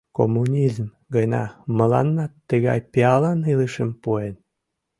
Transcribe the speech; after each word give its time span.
—Коммунизм 0.17 0.87
гына 1.15 1.43
мыланна 1.77 2.25
тыгай 2.49 2.79
пиалан 2.91 3.39
илышым 3.51 3.89
пуэн... 4.01 4.35